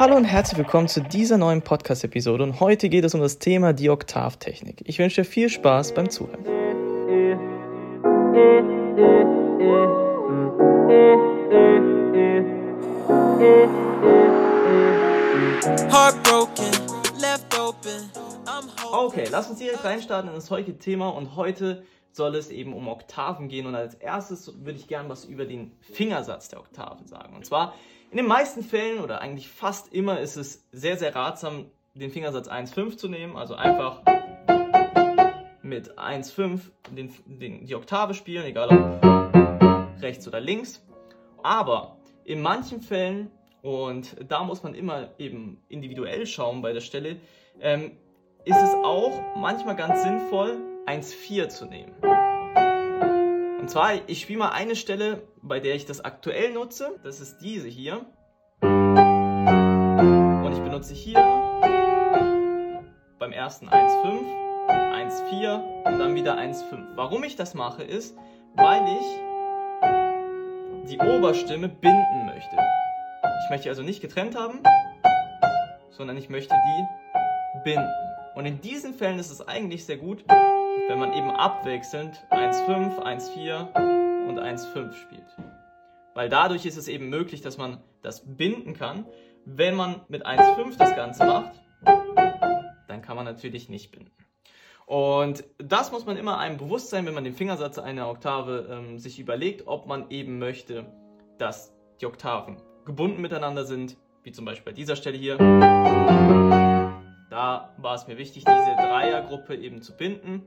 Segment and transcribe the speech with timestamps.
[0.00, 3.72] Hallo und herzlich willkommen zu dieser neuen Podcast-Episode und heute geht es um das Thema
[3.72, 4.82] die Oktavtechnik.
[4.86, 6.69] Ich wünsche dir viel Spaß beim Zuhören.
[18.92, 22.88] Okay, lass uns direkt reinstarten in das heutige Thema und heute soll es eben um
[22.88, 27.34] Oktaven gehen und als erstes würde ich gern was über den Fingersatz der Oktaven sagen.
[27.34, 27.74] Und zwar
[28.10, 32.48] in den meisten Fällen oder eigentlich fast immer ist es sehr, sehr ratsam, den Fingersatz
[32.48, 34.02] 1,5 zu nehmen, also einfach
[35.70, 36.60] mit 1,5
[36.90, 40.84] den, den, die Oktave spielen, egal ob rechts oder links.
[41.42, 43.30] Aber in manchen Fällen,
[43.62, 47.16] und da muss man immer eben individuell schauen bei der Stelle,
[47.60, 47.92] ähm,
[48.44, 51.94] ist es auch manchmal ganz sinnvoll, 1,4 zu nehmen.
[53.60, 56.98] Und zwar, ich spiele mal eine Stelle, bei der ich das aktuell nutze.
[57.04, 58.06] Das ist diese hier.
[58.62, 61.20] Und ich benutze hier
[63.18, 66.96] beim ersten 1,5, 1,4 und dann wieder 1,5.
[66.96, 68.16] Warum ich das mache, ist,
[68.54, 72.56] weil ich die Oberstimme binden möchte.
[73.44, 74.60] Ich möchte also nicht getrennt haben,
[75.90, 77.88] sondern ich möchte die binden.
[78.34, 84.28] Und in diesen Fällen ist es eigentlich sehr gut, wenn man eben abwechselnd 1,5, 1,4
[84.28, 85.36] und 1,5 spielt.
[86.14, 89.06] Weil dadurch ist es eben möglich, dass man das binden kann.
[89.44, 91.52] Wenn man mit 1,5 das Ganze macht,
[92.88, 94.10] dann kann man natürlich nicht binden.
[94.90, 98.98] Und das muss man immer einem bewusst sein, wenn man den Fingersatz einer Oktave ähm,
[98.98, 100.84] sich überlegt, ob man eben möchte,
[101.38, 105.36] dass die Oktaven gebunden miteinander sind, wie zum Beispiel bei dieser Stelle hier.
[107.30, 110.42] Da war es mir wichtig, diese Dreiergruppe eben zu binden.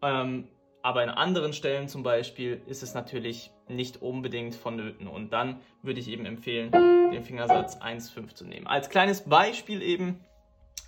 [0.00, 0.48] Ähm,
[0.80, 5.06] aber in anderen Stellen zum Beispiel ist es natürlich nicht unbedingt vonnöten.
[5.06, 8.66] Und dann würde ich eben empfehlen, den Fingersatz 1,5 zu nehmen.
[8.66, 10.24] Als kleines Beispiel eben,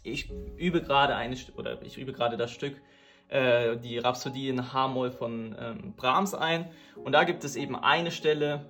[0.02, 2.80] ich übe gerade eine oder ich übe gerade das Stück
[3.28, 6.68] äh, die Rhapsodie in H-Moll von ähm, Brahms ein.
[6.96, 8.66] Und da gibt es eben eine Stelle,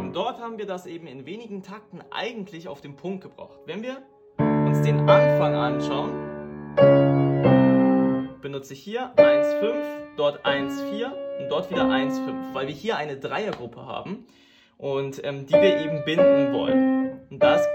[0.00, 3.58] Und dort haben wir das eben in wenigen Takten eigentlich auf den Punkt gebracht.
[3.66, 4.02] Wenn wir
[4.38, 6.12] uns den Anfang anschauen,
[8.40, 11.06] benutze ich hier 1,5, dort 1,4
[11.40, 14.26] und dort wieder 1,5, weil wir hier eine Dreiergruppe haben
[14.78, 17.20] und ähm, die wir eben binden wollen.
[17.30, 17.66] Und das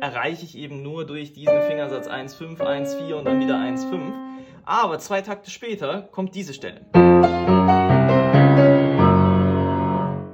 [0.00, 4.12] erreiche ich eben nur durch diesen Fingersatz 1,5, 1,4 und dann wieder 1,5.
[4.64, 6.80] Aber zwei Takte später kommt diese Stelle.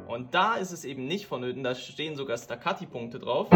[0.07, 3.49] Und da ist es eben nicht vonnöten, da stehen sogar Staccati-Punkte drauf.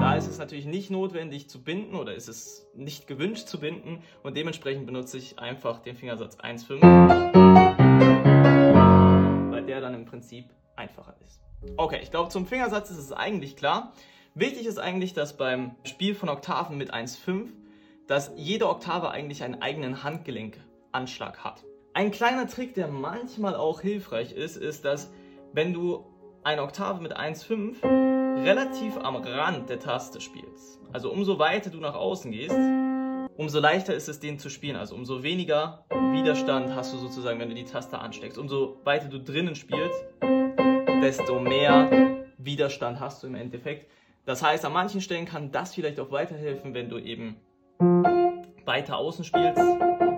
[0.00, 4.02] Da ist es natürlich nicht notwendig zu binden oder ist es nicht gewünscht zu binden
[4.22, 7.41] und dementsprechend benutze ich einfach den Fingersatz 1,5, weil der
[9.82, 11.42] dann im Prinzip einfacher ist.
[11.76, 13.92] Okay, ich glaube zum Fingersatz ist es eigentlich klar.
[14.34, 17.48] Wichtig ist eigentlich, dass beim Spiel von Oktaven mit 1,5,
[18.06, 21.64] dass jede Oktave eigentlich einen eigenen Handgelenkanschlag hat.
[21.94, 25.12] Ein kleiner Trick, der manchmal auch hilfreich ist, ist, dass
[25.52, 26.06] wenn du
[26.42, 31.94] eine Oktave mit 1,5 relativ am Rand der Taste spielst, also umso weiter du nach
[31.94, 32.56] außen gehst,
[33.36, 34.76] umso leichter ist es, den zu spielen.
[34.76, 38.38] Also umso weniger Widerstand hast du sozusagen, wenn du die Taste ansteckst.
[38.38, 40.04] Umso weiter du drinnen spielst,
[41.02, 43.90] desto mehr Widerstand hast du im Endeffekt.
[44.24, 47.36] Das heißt, an manchen Stellen kann das vielleicht auch weiterhelfen, wenn du eben
[48.64, 49.60] weiter außen spielst,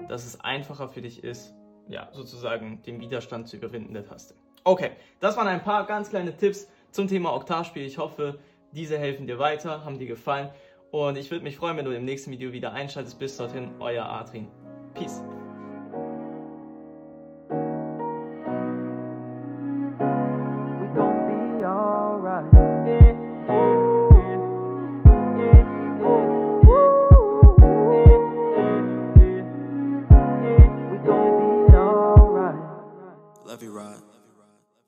[0.09, 1.55] dass es einfacher für dich ist,
[1.89, 4.35] ja, sozusagen den Widerstand zu überwinden der Taste.
[4.65, 7.85] Okay, das waren ein paar ganz kleine Tipps zum Thema Oktavspiel.
[7.85, 8.39] Ich hoffe,
[8.73, 10.51] diese helfen dir weiter, haben dir gefallen
[10.95, 13.19] und ich würde mich freuen, wenn du im nächsten Video wieder einschaltest.
[13.19, 14.47] Bis dorthin, euer Adrian.
[14.95, 15.25] Peace.